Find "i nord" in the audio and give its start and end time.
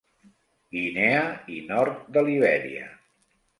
1.57-2.03